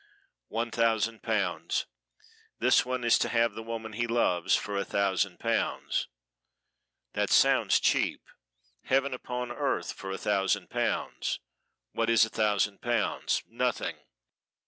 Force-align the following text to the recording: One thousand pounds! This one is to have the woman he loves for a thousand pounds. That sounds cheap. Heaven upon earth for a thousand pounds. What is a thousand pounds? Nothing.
One 0.47 0.71
thousand 0.71 1.21
pounds! 1.21 1.85
This 2.57 2.83
one 2.87 3.03
is 3.03 3.19
to 3.19 3.29
have 3.29 3.53
the 3.53 3.61
woman 3.61 3.93
he 3.93 4.07
loves 4.07 4.55
for 4.55 4.75
a 4.75 4.83
thousand 4.83 5.39
pounds. 5.39 6.07
That 7.13 7.29
sounds 7.29 7.79
cheap. 7.79 8.23
Heaven 8.85 9.13
upon 9.13 9.51
earth 9.51 9.93
for 9.93 10.09
a 10.09 10.17
thousand 10.17 10.71
pounds. 10.71 11.39
What 11.91 12.09
is 12.09 12.25
a 12.25 12.29
thousand 12.29 12.81
pounds? 12.81 13.43
Nothing. 13.47 13.97